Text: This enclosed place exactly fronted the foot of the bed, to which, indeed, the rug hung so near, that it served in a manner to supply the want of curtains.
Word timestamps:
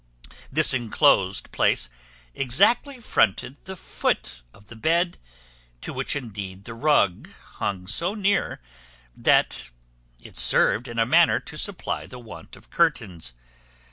This 0.51 0.73
enclosed 0.73 1.51
place 1.51 1.87
exactly 2.33 2.99
fronted 2.99 3.63
the 3.65 3.75
foot 3.75 4.41
of 4.51 4.65
the 4.65 4.75
bed, 4.75 5.19
to 5.81 5.93
which, 5.93 6.15
indeed, 6.15 6.65
the 6.65 6.73
rug 6.73 7.29
hung 7.59 7.85
so 7.85 8.15
near, 8.15 8.59
that 9.15 9.69
it 10.19 10.39
served 10.39 10.87
in 10.87 10.97
a 10.97 11.05
manner 11.05 11.39
to 11.41 11.55
supply 11.55 12.07
the 12.07 12.17
want 12.17 12.55
of 12.55 12.71
curtains. 12.71 13.33